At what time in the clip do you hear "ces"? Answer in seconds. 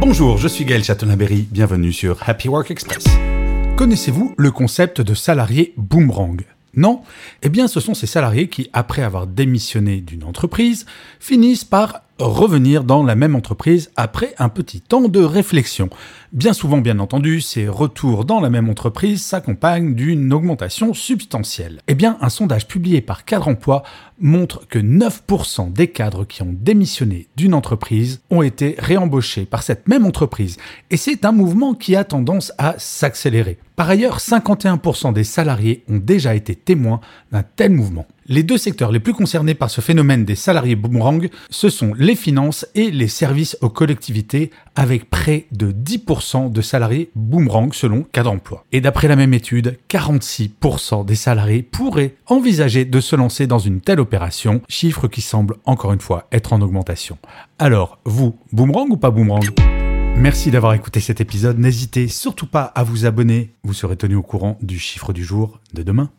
7.92-8.06, 17.40-17.68